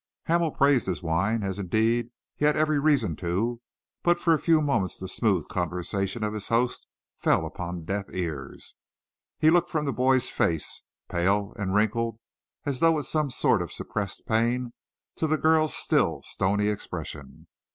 Hamel 0.25 0.49
praised 0.49 0.87
his 0.87 1.03
wine, 1.03 1.43
as 1.43 1.59
indeed 1.59 2.09
he 2.35 2.45
had 2.45 2.57
every 2.57 2.79
reason 2.79 3.15
to, 3.17 3.61
but 4.01 4.19
for 4.19 4.33
a 4.33 4.39
few 4.39 4.59
moments 4.59 4.97
the 4.97 5.07
smooth 5.07 5.47
conversation 5.47 6.23
of 6.23 6.33
his 6.33 6.47
host 6.47 6.87
fell 7.19 7.45
upon 7.45 7.85
deaf 7.85 8.05
ears. 8.11 8.73
He 9.37 9.51
looked 9.51 9.69
from 9.69 9.85
the 9.85 9.93
boy's 9.93 10.31
face, 10.31 10.81
pale 11.07 11.53
and 11.55 11.75
wrinkled 11.75 12.17
as 12.65 12.79
though 12.79 12.93
with 12.93 13.05
some 13.05 13.29
sort 13.29 13.61
of 13.61 13.71
suppressed 13.71 14.23
pain, 14.27 14.73
to 15.17 15.27
the 15.27 15.37
girl's 15.37 15.75
still, 15.75 16.23
stony 16.23 16.65
expression. 16.67 17.45